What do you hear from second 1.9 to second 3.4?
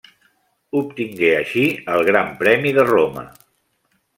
el gran premi de Roma.